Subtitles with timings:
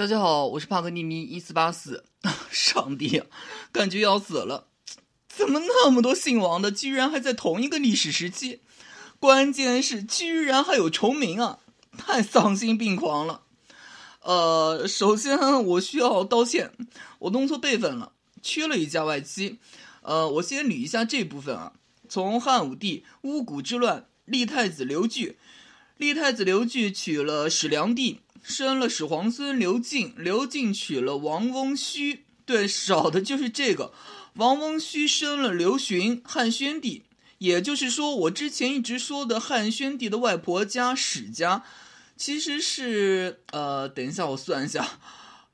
[0.00, 2.04] 大家好，我是帕克尼米一四八四。
[2.50, 3.26] 上帝啊，
[3.70, 4.68] 感觉要死了！
[5.28, 8.60] 怎么那么多姓王的，居然还在同一个历史时期？
[9.18, 11.58] 关键是居然还有重名啊，
[11.98, 13.42] 太丧心病狂了。
[14.22, 16.72] 呃，首先我需要道歉，
[17.18, 19.58] 我弄错辈分了，缺了一家外戚。
[20.00, 21.74] 呃，我先捋一下这部分啊。
[22.08, 25.36] 从汉武帝巫蛊之乱，立太子刘据，
[25.98, 33.92] 立太子刘据娶了始良帝，生了始皇孙刘敬，刘敬娶了王翁须，对，少的就是这个。
[34.34, 37.04] 王翁须生了刘询，汉宣帝，
[37.38, 41.64] 也就是说，我之前一直说的汉宣帝的外婆家史家。
[42.16, 45.00] 其实是呃，等一下，我算一下，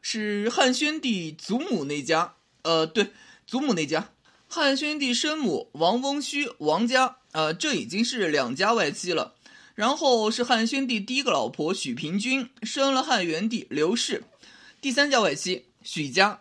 [0.03, 2.35] 是汉宣帝祖母那家。
[2.63, 3.13] 呃，对，
[3.47, 4.11] 祖母那家，
[4.49, 7.19] 汉宣帝生母王翁须王家。
[7.31, 9.36] 呃，这已经是两家外戚了。
[9.77, 14.25] 然后是汉宣帝第一个老婆许平君，生了汉元帝刘氏，
[14.81, 16.41] 第三家外戚许家。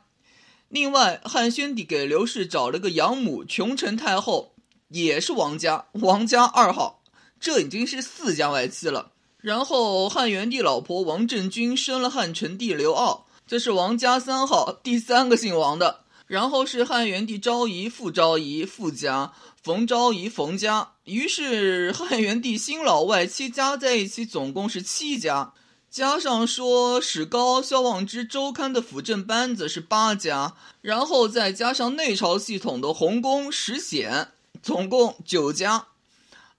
[0.70, 4.54] 另外，汉宣帝给刘氏找了个养母琼成太后，
[4.88, 7.04] 也是王家，王家二号。
[7.38, 9.12] 这已经是四家外戚了。
[9.38, 16.05] 然后汉元帝老婆王政君生了汉成帝刘骜，这是王家三号，第三个姓王的。
[16.28, 20.92] 然后是汉元帝昭仪、傅昭仪、傅家，冯昭仪、冯家。
[21.04, 25.54] 于是汉元帝新老外戚加在一起，总共是七家，
[25.92, 34.30] 加上说史高、萧望之、周刊的辅政班子是八家，然后再加上内朝系统的洪公、石显，
[34.64, 35.88] 总共九家。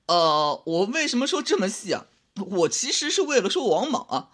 [0.06, 2.06] 呃，我为什么说这么细啊？
[2.36, 4.28] 我其实是为了说王莽啊，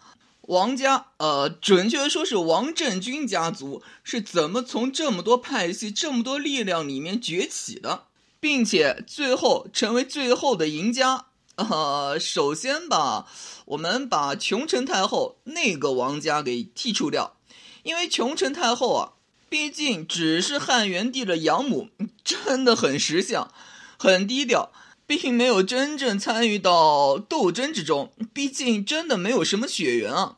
[0.53, 8.05] 王家，呃，准确的说是王政君家族是怎么从这么多派系、这么多力量里面崛起的，
[8.39, 11.25] 并且最后成为最后的赢家。
[11.57, 13.27] 呃，首先吧，
[13.65, 17.39] 我们把琼成太后那个王家给剔除掉，
[17.83, 19.13] 因为琼成太后啊，
[19.49, 21.89] 毕竟只是汉元帝的养母，
[22.23, 23.51] 真的很识相，
[23.99, 24.71] 很低调。
[25.05, 30.37] 并没有真正参与到斗争之中，毕竟真的没有什么血缘啊。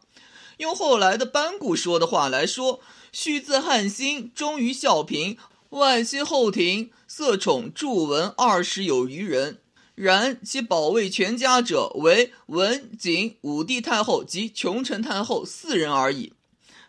[0.64, 2.80] 用后来的班固说的话来说
[3.12, 5.36] ：“须自汉兴，忠于孝平，
[5.70, 9.58] 外戚后庭，色宠著文二十有余人。
[9.94, 16.32] 然其保卫全家者，为文景武帝太后及琼成太后四人而已。”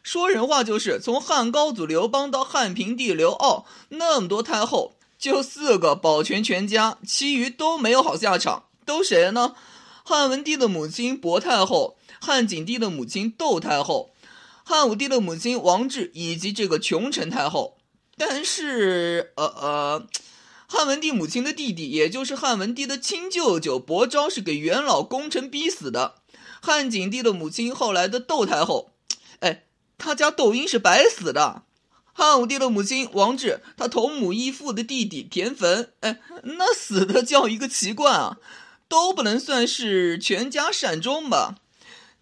[0.01, 4.93] 说人话就是，从汉高祖刘邦到汉平帝刘骜，那么多太后。
[5.19, 8.65] 就四个保全全家，其余都没有好下场。
[8.85, 9.55] 都谁呢？
[10.07, 14.11] 汉文帝的母亲薄太后，汉景帝的母亲窦太后，
[14.63, 17.77] 汉武帝的母亲王治，以及这个琼成太后。
[18.15, 20.07] 但是，呃呃，
[20.67, 26.13] 汉文帝母亲的弟弟，也就是汉文帝的亲舅舅薄昭，是给元老功臣逼死的。
[26.61, 28.91] 汉景帝的母亲后来的窦太后，
[29.39, 29.63] 哎，
[29.97, 31.63] 他家窦婴是白死的。
[32.13, 38.37] 汉武帝的母亲王治，他同母异父的弟弟田汾，哎，那死的叫一个奇怪啊，
[38.87, 41.55] 都不能算是全家善终吧？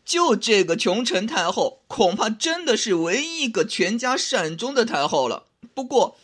[0.06, 5.48] 就这个琼成太后，恐怕真的是唯一一个全家善终的太后了。
[5.74, 6.18] 不过，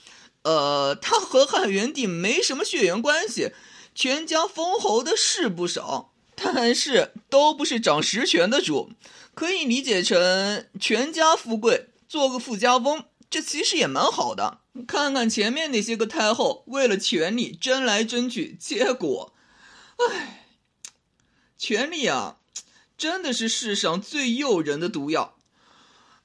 [0.43, 3.51] 呃，她和汉元帝没什么血缘关系，
[3.95, 8.91] 全家封侯的是不少，但是都不是掌实权的主，
[9.33, 13.05] 可以理解成全家富贵，做个富家翁。
[13.29, 14.59] 这其实也蛮好的。
[14.87, 19.33] 看看前面那些个太后，为了权力争来争去，结果，
[20.07, 20.45] 唉，
[21.57, 22.37] 权力啊，
[22.97, 25.35] 真的是世上最诱人的毒药。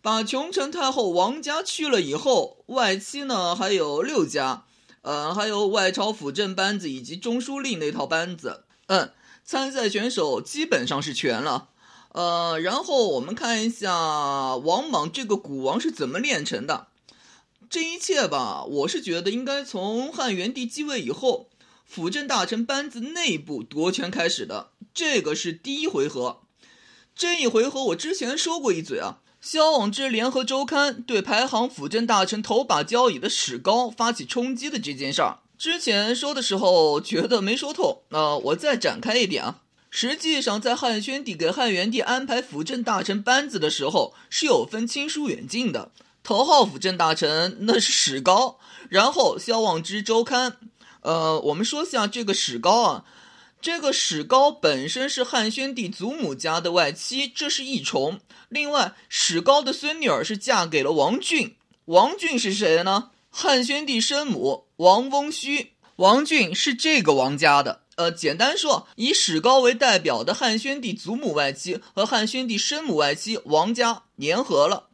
[0.01, 4.65] 把琼城太后王家去了以后，外戚呢还有六家，
[5.03, 8.65] 呃，还有外朝辅政班子以及中书令那套班子。
[8.87, 9.13] 嗯，
[9.45, 11.71] 参赛选手基本上是全了。
[12.13, 16.89] 呃，然后我们看一下王莽这个古王是怎么炼成的。
[17.71, 21.49] 这一切吧，我是觉得应该从汉元帝继位以后，
[21.85, 24.71] 辅政大臣班子内部夺权开始的。
[24.93, 26.41] 这个是第一回合。
[27.15, 38.03] 这一回合我之前说过一嘴啊，萧望之联合周刊对排行辅政大臣头把交椅的史高发起冲击的这件事儿，之前说的时候觉得没说透。
[38.09, 39.61] 那我再展开一点啊，
[39.91, 45.93] 实际上在汉宣帝给汉元帝安排辅政大臣班子的时候，是有分亲疏远近的。
[46.25, 48.59] 头号辅政大臣那是史高，
[48.89, 50.57] 然后萧望之周刊。
[51.05, 53.05] 呃，我们说下这个史高啊，
[53.61, 58.21] 这个史高本身是汉宣帝祖母家的外戚，这是一重。
[58.49, 63.11] 另外，史高的孙女儿是嫁给了王俊，王俊是谁呢？
[63.29, 67.83] 汉宣帝生母王翁须，王俊是这个王家的。
[67.97, 74.89] 呃，简单说，以史高为代表的汉宣帝祖母外戚和汉宣帝生母外戚王家联合了。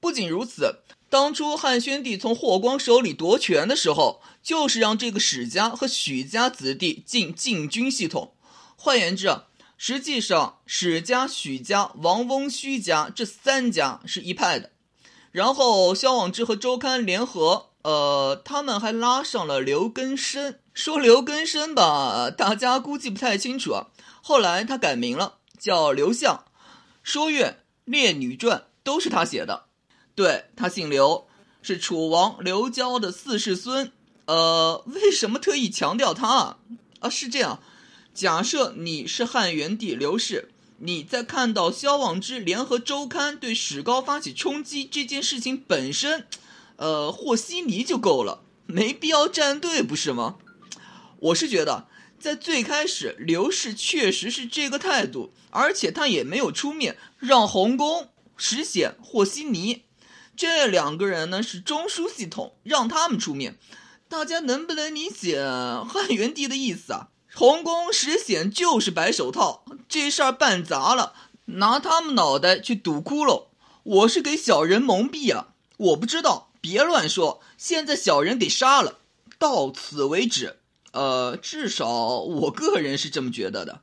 [0.00, 0.78] 不仅如此，
[1.10, 8.34] 当初汉宣帝从霍光手里夺权的时候，就是让这个史家和许家子弟进禁军系统。
[8.76, 9.44] 换言之啊，
[9.76, 14.70] 实际上史家、许家、王翁、虚家这三家是一派的。
[15.30, 20.58] 然后萧往之和周刊联合，呃，他们还拉上了刘根生。
[20.74, 23.88] 说刘根生吧，大家估计不太清楚啊。
[24.22, 26.36] 后来他改名了，叫刘向，
[27.02, 27.46] 《说岳》
[27.84, 29.66] 《列女传》都是他写的。
[30.14, 31.28] 对他姓刘，
[31.62, 33.92] 是楚王刘交的四世孙。
[34.32, 36.58] 呃，为什么特意强调他啊？
[37.00, 37.62] 啊，是这样，
[38.14, 46.26] 假设你是汉元帝刘氏，你在看到萧望之联合周刊对史高发起冲击这件事情本身，
[46.76, 50.36] 呃，和稀泥就够了，没必要站队，不是吗？
[51.18, 51.86] 我是觉得，
[52.18, 58.08] 在最开始，刘氏确实是这个态度，而且他也没有出面让洪公、
[58.38, 59.82] 石显、和稀泥。
[60.34, 63.58] 这两个人呢是中枢系统，让他们出面，
[64.12, 67.08] 大家能不能理解汉元帝的意思啊？
[67.34, 71.14] 洪公石显就是白手套，这事儿办砸了，
[71.46, 73.46] 拿他们脑袋去堵窟窿。
[73.82, 75.54] 我是给小人蒙蔽啊！
[75.78, 77.40] 我不知道，别乱说。
[77.56, 78.98] 现在小人给杀了，
[79.38, 80.58] 到此为止。
[80.90, 81.88] 呃，至少
[82.20, 83.80] 我个人是这么觉得的，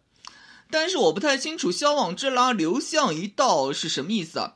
[0.70, 4.54] 但是我不太清楚萧望之拉刘向一道是什么意思啊？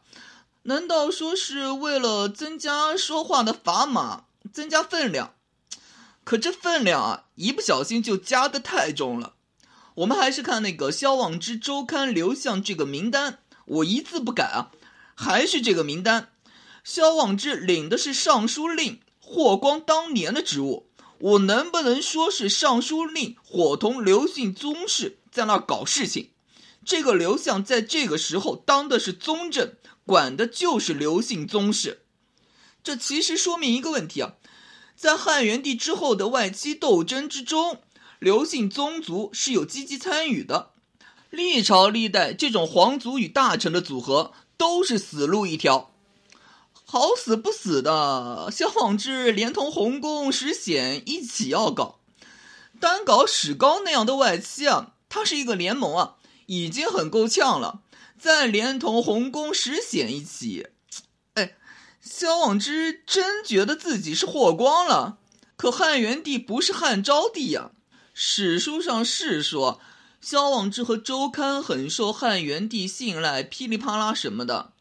[0.62, 5.34] 难道说是为了增加说话的砝码，增加分量？
[6.24, 9.36] 可这分量啊，一不小心就加的太重了。
[9.96, 14.72] 我们还是看那个萧望之周刊刘向这个名单，我一字不改啊，
[15.16, 16.30] 还是这个名单。
[16.84, 20.90] 萧望之领的是尚书令霍光当年的职务，
[21.20, 26.32] 我能不能说是尚书令伙同刘姓宗室在那搞事情？
[26.86, 29.76] 这个刘向在这个时候当的是宗正。
[30.06, 32.02] 管的就是刘姓宗室，
[32.84, 34.34] 这其实说明一个问题啊，
[34.96, 37.82] 在汉元帝之后的外戚斗争之中，
[38.20, 40.72] 刘姓宗族是有积极参与的。
[41.30, 45.92] 历朝历代这种皇族与大臣的组合都是死路一条，
[46.86, 52.00] 好死不死的，萧望之连同洪公、石显一起要搞，
[52.80, 57.82] 单搞史高那样的外戚啊，他是一个联盟啊，已经很够呛了。
[58.20, 60.68] 再连同洪公石显一起，
[62.16, 65.18] 萧望之真觉得自己是霍光了。
[65.56, 67.72] 可汉元帝不是汉昭帝呀。
[68.14, 69.80] 史书上是说，
[70.22, 74.74] 萧望之和周刊很受汉元帝信赖，噼里啪啦什么的。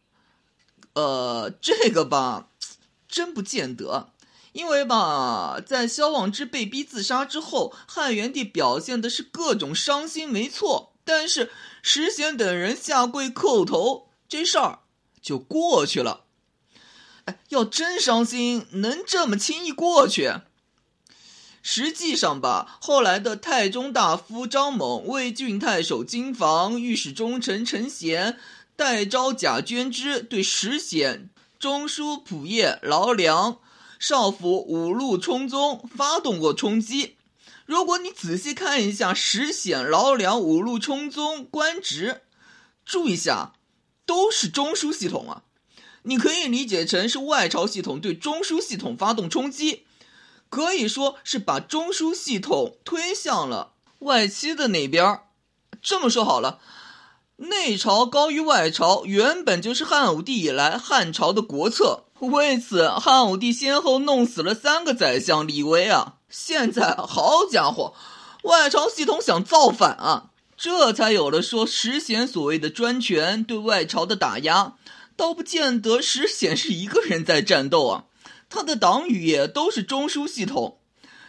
[0.93, 2.51] 呃，这个吧，
[3.09, 4.11] 真不见得。
[4.53, 10.93] 因为吧，在萧望之被逼自杀之后，汉元帝表现的是各种伤心，没错。
[11.03, 11.51] 但是
[11.81, 14.81] 石显等人下跪叩头，这事儿
[15.23, 16.25] 就过去了。
[17.25, 20.33] 哎，要真伤心，能这么轻易过去？
[21.63, 28.37] 实际上吧，后来的太中大夫张猛、魏郡太守金房、御史中丞陈贤、
[28.75, 31.31] 代招贾捐之对石显、
[31.61, 33.59] 中书仆射劳良、
[34.01, 37.17] 少府五路冲宗发动过冲击。
[37.65, 42.23] 如果你仔细看一下石显、劳良、五路冲宗官职，
[42.85, 43.53] 注意一下，
[44.05, 45.45] 都是中枢系统啊。
[46.03, 49.85] 你可以理解成是外朝系统对中枢系统发动冲击，
[50.49, 55.25] 可以说是把中枢系统推向了外戚的那边儿。
[55.81, 56.59] 这么说好了，
[57.37, 62.05] 内朝高于外朝，原本就是汉武帝以来汉朝的国策。
[62.19, 66.19] 为此，汉武帝先后弄死了三个宰相李威啊。
[66.29, 67.95] 现在好家伙，
[68.45, 74.75] 外朝系统想造反啊，这才有了说石显所谓的专权对外朝的打压，
[75.17, 78.05] 倒不见得石显是一个人在战斗啊，
[78.49, 80.79] 他的党羽也都是中枢系统，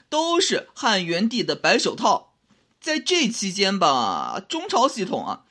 [0.10, 2.34] 都是汉元帝的白手套。
[2.82, 5.42] 在这期间吧，中朝系统啊，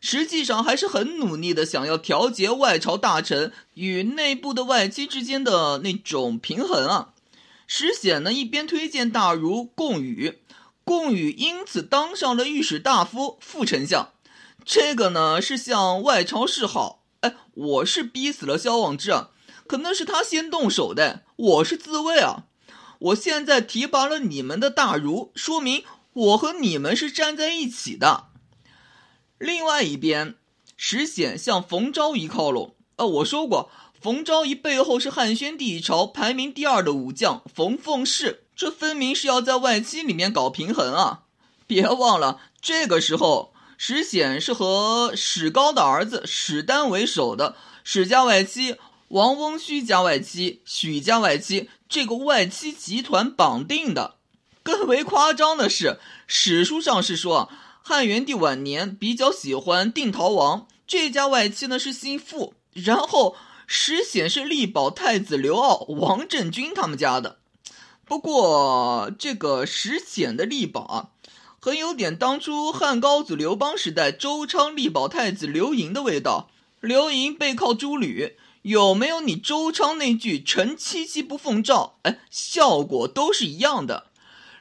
[0.00, 7.12] 实际上还是很努力的想要调节外朝大臣与内部的外戚之间的那种平衡啊。
[7.66, 10.38] 石显呢，一边推荐大儒贡禹，
[10.84, 14.12] 贡禹因此当上了御史大夫、副丞相。
[14.64, 17.02] 这个呢是向外朝示好。
[17.26, 19.30] 哎，我是逼死了萧望之啊，
[19.66, 22.44] 可那是他先动手的，我是自卫啊。
[22.98, 28.28] 我现在提拔了你们的大儒，说明我和你们是站在一起的。
[29.38, 30.36] 另外一边，
[30.76, 32.74] 石显向冯昭仪靠拢。
[32.96, 33.70] 呃，我说过。
[33.98, 41.22] 冯昭仪背后是汉宣帝朝排名第二的武将冯奉氏，这分明是要在外戚里面搞平衡啊！
[41.66, 48.76] 别忘了，这个时候石显是和史高的儿子史丹为首的史家外戚
[49.08, 54.16] 王翁须家外戚、许家外戚这个外戚集团绑定的。
[54.62, 57.48] 更为夸张的是，史书上是说，
[57.82, 67.38] 汉元帝晚年比较喜欢定陶王这家外戚呢，是姓傅，然后史显是力保太子刘骜、王振军他们家的。
[68.04, 71.08] 不过，这个史显的力保啊。
[71.66, 76.48] 很有点当初汉高祖刘邦时代周昌力保太子刘盈的味道。
[76.78, 81.96] 刘盈背靠诸吕，有没有你周昌那句“臣七七不奉诏”？
[82.06, 84.04] 哎，效果都是一样的。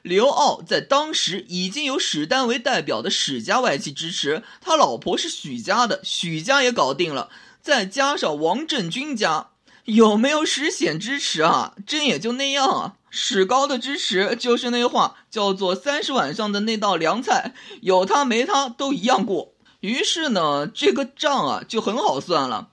[0.02, 7.30] 刘骜在当时已经有史丹为代表的史家外戚支持，他老婆是许家的，许家也搞定了，
[7.62, 9.50] 再加上王振军家，
[9.84, 11.76] 有没有史显支持啊？
[11.86, 12.94] 真也就那样啊。
[13.17, 19.53] 史高的支持就是那话，叫做“三十晚上的那道凉菜，有他没他都一样过”。
[19.79, 22.72] 于是呢，这个账啊就很好算了。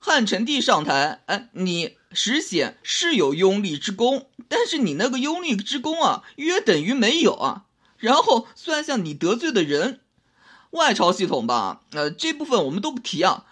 [0.00, 7.66] 汉成帝上台，哎，你史显是有拥立之功，但是你那个拥立之功啊，约等于没有啊。
[7.98, 10.00] 然后算下你得罪的人，
[10.70, 13.44] 外朝系统吧，呃，这部分我们都不提啊，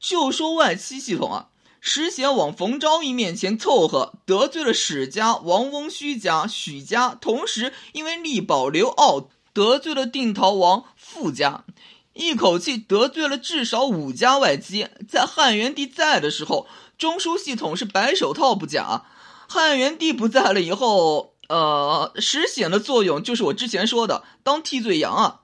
[0.00, 1.48] 就说外戚系统啊。
[1.88, 11.64] 石显往冯昭义面前凑合，得罪了史家、王翁须家、许家，同时因为力保刘骜，得罪了定陶王傅家，
[12.12, 14.86] 一口气得罪了至少五家外戚。
[15.08, 16.66] 在汉元帝在的时候，
[16.98, 19.06] 中枢系统是白手套不假；
[19.48, 25.40] 汉元帝不在了以后，呃，史显的作用就是我之前说的当替罪羊啊。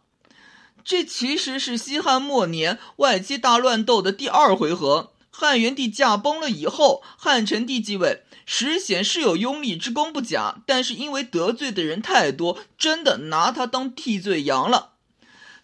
[0.85, 5.14] 这其实是西汉末年外戚大乱斗的第二回合。
[5.37, 14.93] 汉元帝驾崩了以后，汉成帝继位，实显是有拥立之功不假，但是因为得罪的人太多，真的拿他当替罪羊了。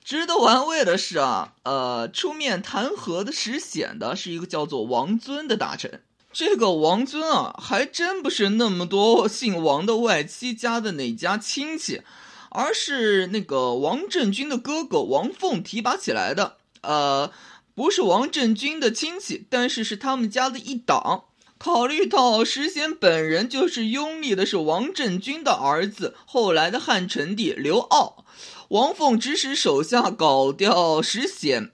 [0.04, 6.02] 值得玩味的是啊，呃，出面弹劾的实显的是一个叫做王尊的大臣。
[6.32, 12.02] 这个王尊啊，还真不是那么多姓王的外戚家的哪家亲戚，
[12.48, 16.56] 而是那个王振军的哥哥王凤提拔起来的。
[16.80, 17.30] 呃。
[17.74, 21.24] 不是王振军的亲戚，但是是他们家的一党。
[21.58, 28.24] 考虑到石显本人就是拥立的是王振军的儿子，后来的汉成帝刘骜，
[28.68, 31.70] 王凤指使手下搞掉石显，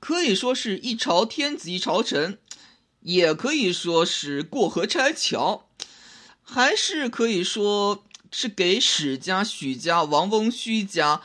[0.00, 2.38] 可以说是一朝天子一朝臣，
[3.02, 5.68] 也可以说是过河拆桥，
[6.42, 11.22] 还是可以说是给史家、许家、王翁虚家、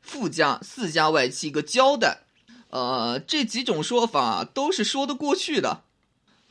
[0.00, 2.27] 傅家四家外戚一个交代。
[2.70, 5.82] 呃，这几种说法都是说得过去的。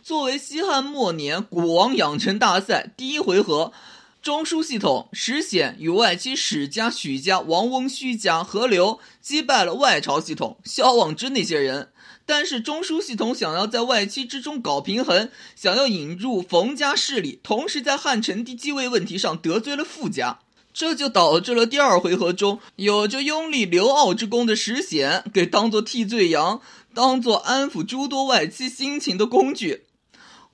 [0.01, 3.73] 作为西汉末年古王养成大赛第一回合，
[4.21, 11.91] 中枢系统石显与外戚史家、许家、王翁须家合流，击败了外朝系统萧望之那些人。
[12.25, 20.39] 但是中枢系统想要在外戚之中搞平衡，想要引入冯家势力，同时在汉成帝继位问题上得罪了傅家。
[20.77, 26.61] 这就导致了第二回合中有着拥立刘骜之功的石显给当做替罪羊，
[26.93, 29.85] 当做安抚诸多外戚心情的工具。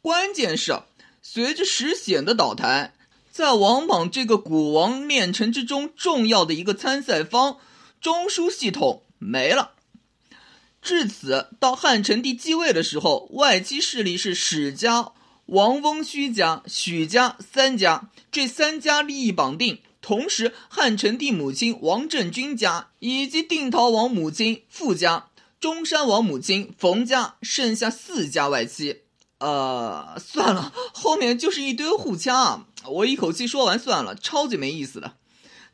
[0.02, 0.80] 关键是，
[1.22, 2.94] 随着石显的倒台，
[3.34, 7.58] 在王莽这个古王炼成之中重要的一个参赛方，
[8.00, 9.72] 中枢系统没了。
[10.82, 15.12] 至此，到汉成帝继位的时候，外戚势力是史家、
[15.48, 19.80] 王翁虚家、许家三家，这三家利益绑定。
[20.04, 25.30] 同时，汉成帝母亲王政君家以及定陶王母亲傅家、
[25.62, 29.04] 中山王母亲冯家，剩下四家外戚。
[29.40, 35.14] 呃，算了， 后面就是一堆互掐，我一口气说完算了，超级没意思的。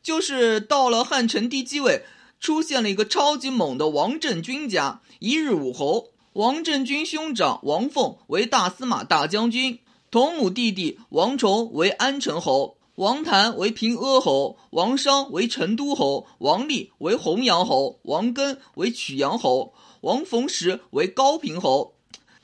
[0.03, 2.05] 就是到了汉成帝继位，
[2.39, 6.11] 出现了一个超级猛的王政君家，一日武侯。
[6.33, 9.79] 王政君兄长王凤为大司马大将军，
[10.11, 12.77] 同母弟弟王崇为安城侯。
[12.99, 21.93] 王谭为平阿侯，王商为成都侯，王立为弘阳侯，王根为曲阳侯，王逢时为高平侯。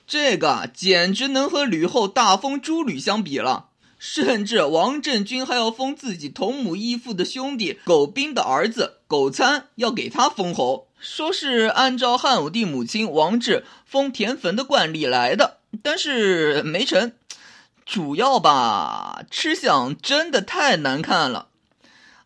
[0.08, 3.66] 这个简直能和吕后大封诸吕相比了。
[4.00, 17.12] 甚至王振军还要封自己同母异父的兄弟苟斌的儿子苟参，要给他封侯，说是按照汉武帝母亲王志封田汾的惯例来的，但是没成。
[17.86, 21.50] 主要吧，吃相真的太难看了。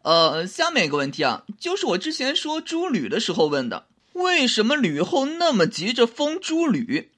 [0.04, 7.12] 呃，下面一个问题啊，就是我之前说朱吕的时候问的，为什么吕后那么急着封朱吕？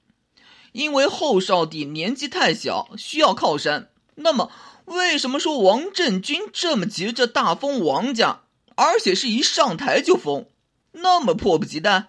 [0.72, 3.90] 因为后少帝年纪太小，需要靠山。
[4.16, 4.50] 那么，
[4.86, 8.40] 为什么说王振军这么急着大封王家，
[8.74, 10.46] 而且是一上台就封，
[10.90, 12.08] 那么迫不及待？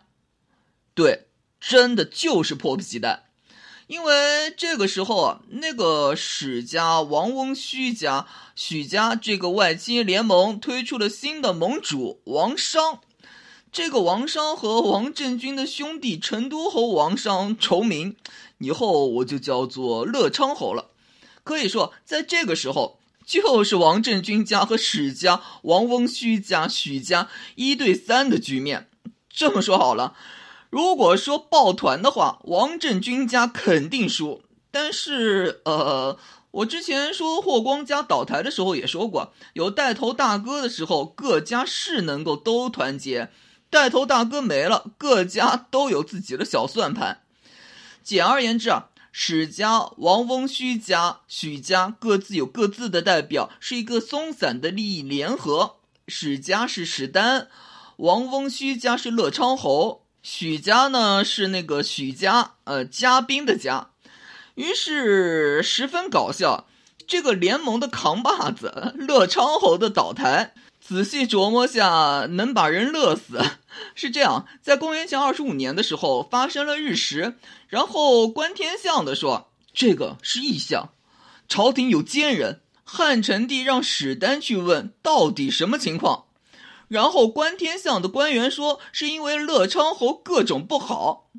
[0.96, 1.28] 对，
[1.60, 3.23] 真的就是迫不及待。
[3.94, 13.02] 因为这个时候啊，那个史家、王翁胥家、许家这个外戚联盟推出了新的盟主王商。
[13.72, 18.16] 这个王商和王振军的兄弟成都侯王商重名，
[18.58, 20.90] 以后我就叫做乐昌侯了。
[21.44, 28.90] 可以说，在这个时候，就是王振军家和史家、王翁胥家、许家一对三的局面。
[29.30, 30.16] 这么说好了，
[30.74, 34.42] 如果说抱团的话，王振军家肯定输。
[34.72, 36.18] 但是，呃。
[36.50, 43.30] 我之前说霍光家倒台的时候也说过，有带头大哥的时候，各家是能够都团结；
[43.70, 47.22] 带头大哥没了，各家都有自己的小算盘。
[48.04, 55.76] 简而言之啊，史家、王翁胥家、许家各自有各自的代表，是一个松散的利益联合。
[56.08, 57.48] 史家是史丹，
[57.98, 63.90] 王翁胥家是乐昌侯，许家呢是那个许家，呃，嘉宾的家。
[64.56, 66.66] 于是十分搞笑，
[67.06, 73.42] 这个联盟的扛把子乐昌侯的倒台，仔细琢磨下能把人乐死。
[73.96, 77.36] 是这样，在公元前二十五年的时候发生了日食，
[77.68, 80.92] 然后观天象的说这个是异象，
[81.50, 82.62] 朝廷有奸人。
[82.86, 86.26] 汉成帝让史丹去问到底什么情况，
[86.94, 91.32] 然后观天象的官员说是因为乐昌侯各种不好。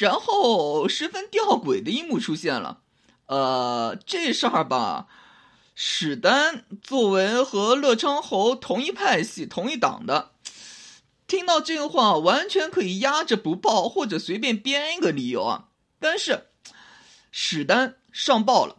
[0.00, 2.80] 然后十分吊诡的一幕出现了，
[3.26, 5.06] 呃，这事儿吧，
[5.74, 10.30] 史丹作为和乐昌侯同一派系、同一党的，
[11.26, 15.68] 听到这个话完全可以压着不报，或者随便编一个理由啊。
[16.00, 16.46] 但是
[17.30, 18.76] 史丹上报了，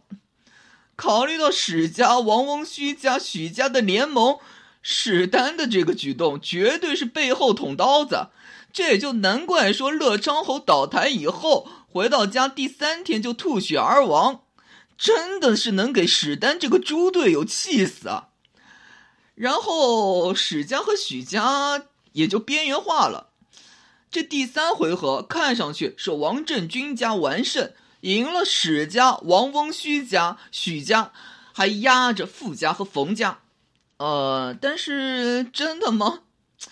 [0.96, 4.38] 考虑到史家、王翁胥家、许家的联盟，
[4.82, 8.28] 史丹的这个举动绝对是背后捅刀子。
[8.72, 14.42] 这也就难怪说乐昌侯倒台以后回到家第三天就吐血而亡，
[14.96, 18.28] 真的是能给史丹这个猪队友气死啊！
[19.34, 23.30] 然后史家和许家也就边缘化了。
[24.08, 31.12] 这第三回合看上去是王振军家完胜，赢了史家、王翁胥家、许家，
[31.52, 33.40] 还压着傅家和冯家。
[34.00, 36.20] 呃，但是真的吗？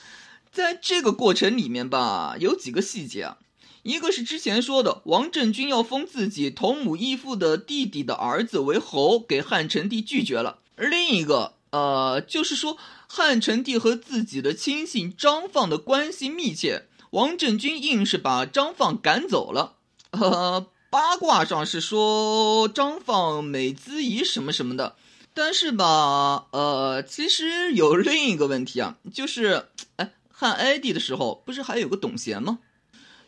[0.50, 3.36] 在这个过程里面吧，有几个细节啊，
[3.82, 19.74] 一个是之前说的王振军要封自己同母异父的弟弟的儿子为侯，给汉成帝拒绝了；另一个，呃，就是说汉成帝和自己的亲信张放的关系密切，王振军硬是把张放赶走了。
[20.12, 24.96] 呃，八卦上是说张放美姿仪什么什么的，
[25.38, 30.10] 但是吧，呃，其实有另一个问题啊，就是，哎。
[30.32, 32.58] 汉哀帝的时候，不是还有个董贤吗？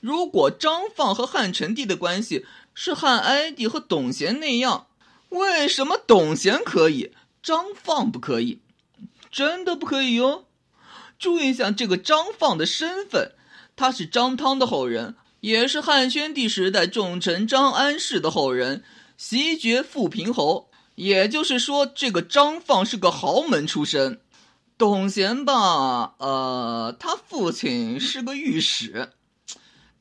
[0.01, 2.45] 如果张放和汉成帝的关系
[2.75, 4.87] 是汉哀帝和董贤那样，
[5.29, 8.61] 为什么董贤可以，张放不可以？
[9.31, 10.47] 真的不可以哟！
[11.19, 13.33] 注意一下这个张放的身份，
[13.77, 18.85] 他是张汤的后人，也是汉宣帝时代重臣张安世的后人，
[19.17, 20.70] 袭爵富平侯。
[21.01, 24.21] 也就是说，这个张放是个豪门出身。
[24.77, 29.09] 董贤吧，呃，他父亲是个御史，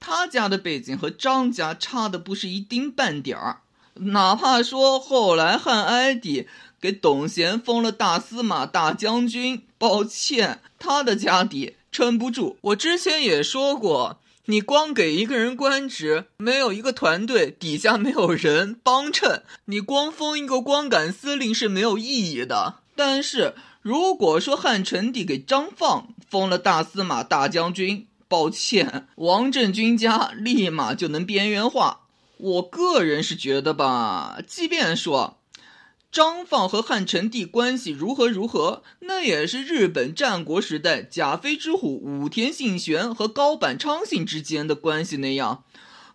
[0.01, 3.61] 他家的背景和张家差的不是一丁半点儿。
[3.93, 6.49] 哪怕说后来汉哀帝
[6.81, 12.57] 给董贤封了大司马、大将军，抱歉，他的家底撑不住。
[12.59, 22.79] 我之前也说过，你光给一个人官职，没有一个团队，底下没有人帮衬，你光封一个光杆司令是没有意义的。
[22.95, 23.53] 但是。
[23.81, 32.01] 如果说汉成帝给张放封了大司马、大将军，抱歉，王振军家立马就能边缘化。
[32.35, 35.38] 我个人是觉得吧，即便说
[36.11, 45.63] 张放和汉成帝关系如何如何，那也是日本战国时代甲飞之虎武田信玄和高坂昌信之间的关系那样。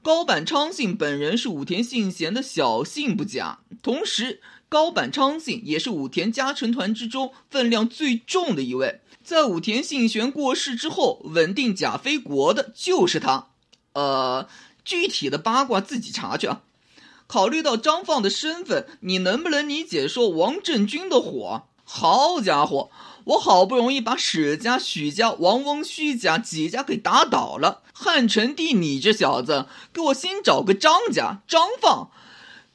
[0.03, 4.41] 高坂昌信本人是武田信玄的小姓不假，同时。
[4.69, 13.51] 高坂昌信也是武田家臣团之中分量最重的一位，在武田信玄过世之后，稳定甲飞国的就是他。
[13.93, 14.49] 呃，
[14.85, 16.63] 具体的八卦自己查去啊。
[17.35, 21.65] 考虑到张放的身份，你能不能理解说王振军的火？
[21.83, 22.93] 好家伙，
[23.25, 32.13] 我好不容易把史家、许家、王翁胥家几家给打倒了，汉成帝，你这小子，给我先找个张家张放，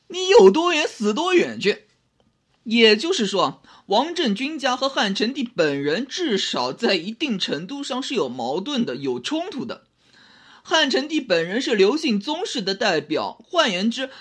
[0.10, 1.86] 你有多远死多远去。
[2.65, 9.84] 也就是说，王振军家和汉成帝本人至少在一定程度上是有矛盾的、有冲突的。
[10.62, 14.12] 汉成帝本人是刘姓宗室的代表，换言之，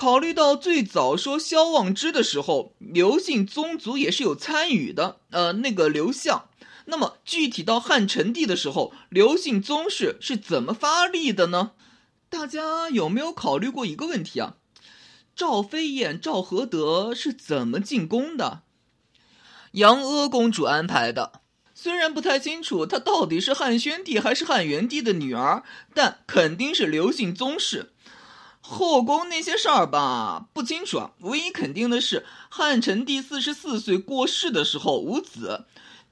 [0.00, 5.20] 考虑到最早说萧望之的时候，刘姓宗族也是有参与的。
[5.28, 6.48] 呃，那个刘向。
[6.86, 11.72] 那么具体到汉成帝的时候，刘姓宗室是怎么发力的呢？
[12.30, 14.54] 大家有没有考虑过一个问题啊？
[15.36, 18.62] 赵飞燕、赵合德是怎么进宫的？
[19.72, 21.42] 杨阿公主安排的。
[21.74, 27.92] 虽然不太清楚她到底是汉宣帝还是汉元帝的女儿，但肯定是刘姓宗室。
[28.70, 31.10] 后宫那些事儿吧，不清楚啊。
[31.22, 35.64] 唯一肯定的是，汉成帝四十四岁过世的时候无子。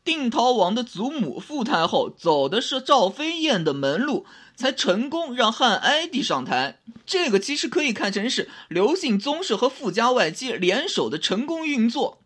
[0.02, 6.80] 定陶王的祖母傅太后走的是赵飞燕的门路，才成功让汉哀帝上台。
[7.06, 12.22] 这个其实可以看成是刘姓宗室和傅家外戚联手的成功运作。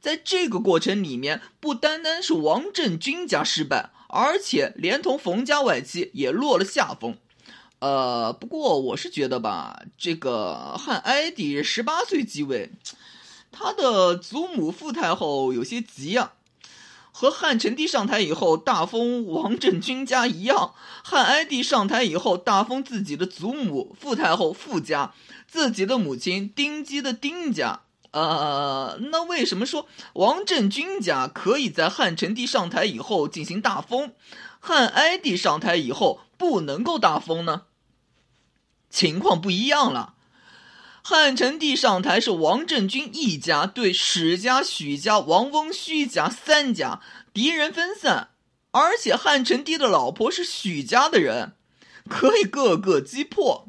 [0.00, 7.18] 在这个过程里面，不单单是王振军家失败，而且连同冯家外戚也落了下风。
[7.84, 12.70] 呃，不过我是觉得吧，这个汉哀帝十八岁继位，
[13.52, 16.32] 他的祖母傅太后有些急啊。
[17.12, 20.72] 和汉成帝上台以后大封王振军家一样，
[21.04, 25.12] 汉哀帝上台以后大封自己的祖母傅太后傅家，
[25.46, 27.82] 自己的母亲丁姬的丁家。
[28.12, 34.12] 呃，那为什么说王振军家可以在汉成帝上台以后进行大封，
[34.58, 37.62] 汉哀帝上台以后不能够大封呢？
[38.94, 40.14] 情况不一样了。
[41.02, 47.00] 汉成帝上台是王振军一家对史家、许家、王翁、虚家三家
[47.32, 48.28] 敌人分散，
[48.70, 51.54] 而且汉成帝的老婆是许家的人，
[52.08, 53.66] 可以各个击破。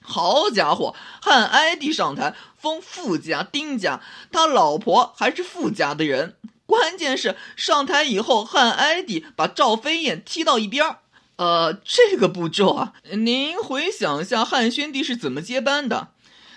[0.00, 4.02] 好家伙，汉哀帝上台封傅家、丁家，
[4.32, 6.36] 他老婆还是傅家的人。
[6.66, 10.98] 关键是上台以后，汉哀帝把赵飞燕踢到一边儿。
[11.36, 16.08] 呃，这个步骤啊，您回想一下，汉宣帝是怎么接班的？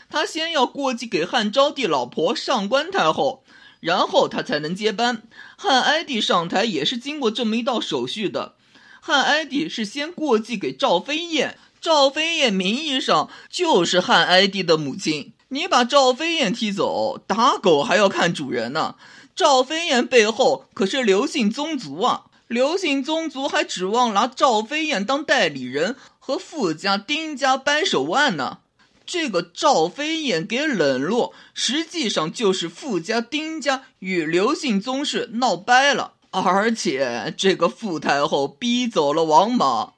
[0.10, 3.44] 他先要过继给汉昭帝老婆上官太后，
[3.80, 5.24] 然后他才能接班。
[5.58, 8.54] 汉哀帝上台也是经过这么一道手续的。
[9.02, 15.34] 汉哀帝是先过继给赵飞燕，赵飞燕名义上就是汉哀帝的母亲。
[15.50, 18.96] 你把赵飞燕踢走，打狗还要看主人呢。
[19.36, 28.60] 赵飞燕背后可是刘姓宗族啊，刘姓宗族还指望拿赵飞燕当代理人，和傅家、丁家掰手腕呢。
[29.06, 39.94] 这个赵飞燕给冷落，实际上就是傅家、丁家与刘姓宗室闹掰了，而且这个傅太后逼走了王莽。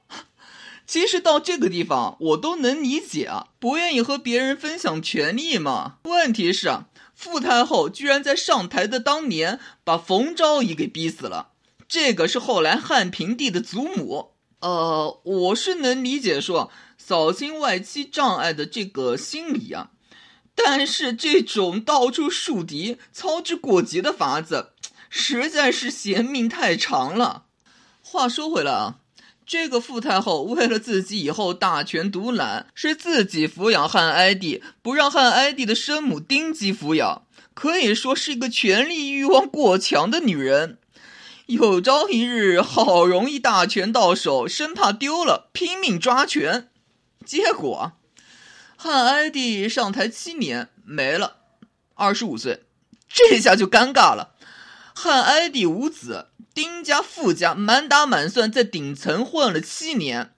[0.86, 5.96] 其实到这个地方，我都能理解啊，不愿意和别人分享权力嘛。
[6.04, 11.47] 问题是啊，傅太后居然在上台的当年把冯昭仪给逼死了，
[11.88, 14.32] 这个是后来汉平帝的祖母。
[14.60, 16.70] 呃，我是能理解说。
[17.00, 19.92] 扫清外戚障碍的这个心理啊，
[20.54, 24.72] 但是这种到处树敌、操之过急的法子，
[25.08, 27.44] 实在是嫌命太长了。
[28.02, 28.96] 话说回来啊，
[29.46, 37.22] 这个傅太后为了自己以后大权独揽，是自己抚养汉哀帝，不让汉哀帝的生母丁姬抚养，
[37.54, 40.76] 可以说是一个权力欲望过强的女人。
[41.48, 46.68] 有朝一日，好容易大权到手，生怕丢了，拼命抓权。
[47.24, 47.92] 结果，
[48.76, 51.36] 汉哀帝上台七年没了，
[51.94, 52.64] 二十五岁，
[53.08, 54.34] 这下就尴尬了。
[54.94, 60.34] 汉哀帝无子，丁家、傅家满打满算在顶层混了七年。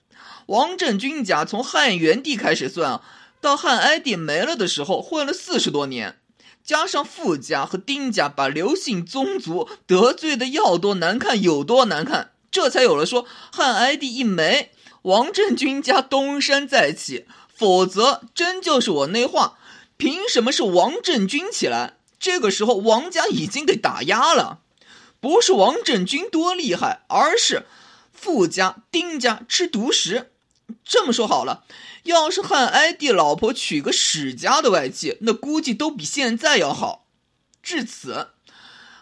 [0.46, 3.02] 王振军家从汉元帝开始算，
[3.40, 6.20] 到汉哀帝没了的时候混了四十多年。
[6.64, 14.70] 加上傅家和丁家把刘姓宗族得罪的要多难看有多难看，这才有了说汉哀帝一没。
[15.02, 19.58] 王振军家东山再起，否则真就是我那话，
[19.96, 21.96] 凭什么是王振军起来？
[22.18, 24.58] 这个时候王家已经给打压了，
[25.20, 27.64] 不是王振军多厉害，而是
[28.12, 30.29] 傅家、丁家吃独食。
[30.84, 31.64] 这么说好了，
[32.04, 37.06] 要是汉哀帝老婆娶个史家的外戚，那估计都比现在要好。
[37.62, 38.28] 至此，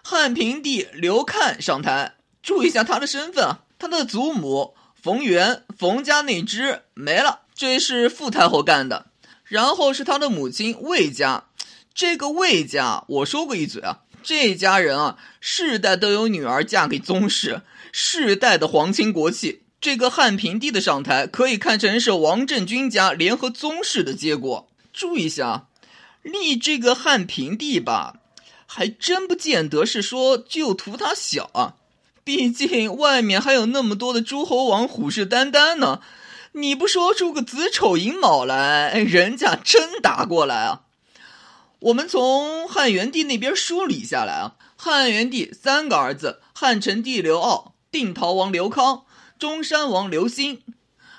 [0.02, 4.74] 汉平帝刘看上台，注意一下他的身份啊，他的祖母。
[5.00, 9.06] 冯媛，冯家那支没了，这是傅太后干的。
[9.44, 11.44] 然后是他的母亲魏家，
[11.94, 19.62] 这个魏家我说过一嘴啊，这家人啊，世代都有女儿嫁给宗室，世代的皇亲国戚。
[19.80, 24.68] 这个汉平帝的上台，可以看成是王振军家联合宗室的结果。
[24.92, 25.68] 注意一下，
[26.22, 28.16] 立这个汉平帝吧，
[28.66, 31.76] 还真不见得是说就图他小啊。
[32.24, 36.00] 毕竟外面还有那么多的诸侯王虎视眈眈呢，
[36.52, 40.82] 你不说出个子丑寅卯来，人家真打过来啊！
[41.78, 49.04] 我们从汉元帝那边梳理下来啊，汉元帝三个儿子：汉成帝刘骜、定陶王刘康、
[49.38, 50.62] 中山王刘欣。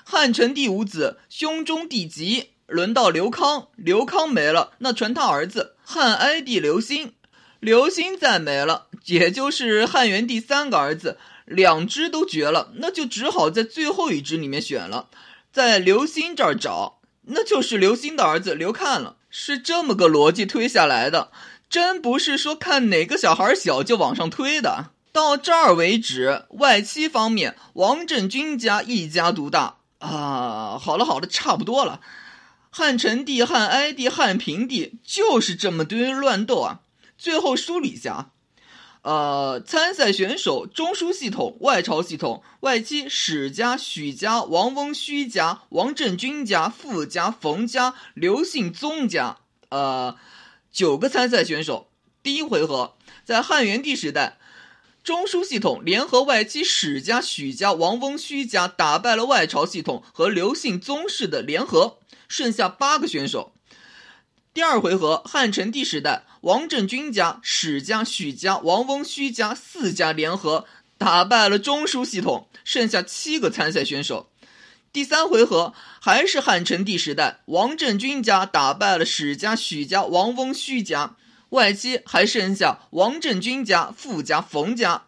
[0.04, 7.14] 汉成帝无子，兄终弟及，轮到刘康，刘康没了，那传他儿子汉哀帝刘欣。
[7.60, 15.08] 刘欣再没了，也就是汉元帝三个儿子，两只都绝了，那就只好在最后一只里面选了，
[15.52, 19.16] 在刘欣这儿找，那就是刘欣的儿子刘看了。
[19.28, 21.30] 是这么个逻辑推下来的，
[21.68, 24.90] 真不是说看哪个小孩小就往上推的。
[25.12, 30.78] 到这儿为止，外戚方面，王振军家一家独大啊。
[30.78, 32.00] 好了好了，差不多了。
[32.70, 36.80] 汉成帝、汉哀帝、汉平帝就是这么堆乱斗啊。
[37.18, 38.30] 最后梳理一下，
[39.02, 49.38] 呃，参赛选手：中书系统、外朝系统、外戚史家、许家、王翁胥家、王振军家、傅家、冯家、刘姓宗家，
[49.70, 50.16] 呃，
[50.72, 51.90] 九个参赛选手。
[52.22, 54.38] 第一回合，在汉元帝时代，
[55.02, 63.52] 中书系统联合外戚史家、许家、王翁胥家，打败了外朝系统和刘姓宗室的联合，剩下八个选手。
[64.52, 70.66] 第二回合，汉成帝时代，王振军家、史家、许家、王翁胥家四家联合
[70.98, 74.28] 打败了中书系统，剩下七个参赛选手。
[74.92, 81.16] 第三回合还是汉成帝时代，王振军家打败了史家、许家、王翁胥家，
[81.50, 85.04] 外戚还剩下王振军家、傅家、冯家。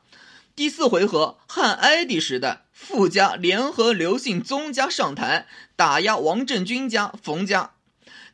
[0.54, 7.72] 第四回合，汉哀帝时代，傅家联合刘姓宗家上台打压王振军家、冯家。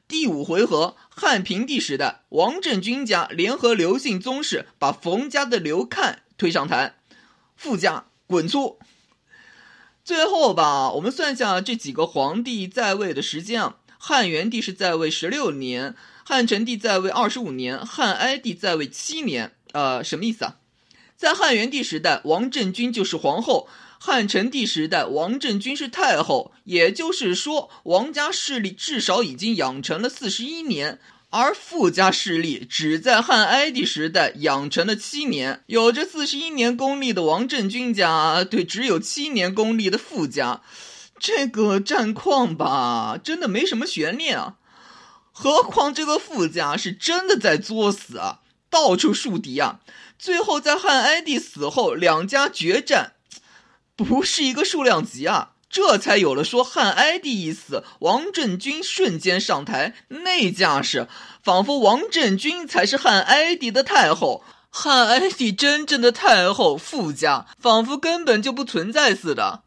[0.09, 6.95] 第五回合，汉平帝时代，王振军家联合刘姓宗室，把冯家的刘看推上台，
[7.57, 8.79] 傅家滚粗。
[10.03, 15.95] 最后吧，我们算一下这几个皇帝在位的时间啊，汉元帝是在位十六年，
[16.29, 19.53] 汉成帝在位二十五年，汉哀帝在位七年。
[19.73, 20.57] 呃，什么意思啊？
[21.17, 23.67] 在汉元帝时代，王振军就是皇后。
[23.99, 30.99] 汉成帝时代，王振军是太后，也就是说，王家势力至少已经养成了四十一年，
[31.31, 35.63] 而傅家势力只在汉哀帝时代养成了七年。
[35.65, 40.61] 有着四十一年功力的王振军家，对只有七年功力的傅家，
[41.19, 44.57] 这个战况吧，真的没什么悬念啊。
[45.41, 49.79] 何况这个傅家是真的在作死啊，到处树敌啊。
[50.19, 53.13] 最后在汉哀帝死后，两家决战。
[53.95, 61.07] 不是一个数量级啊，这才有了说汉哀帝一死，王振军瞬间上台那架势，
[61.41, 69.63] 仿佛王振军才是汉哀帝的太后，汉哀帝真正的太后傅家仿佛根本就不存在似的。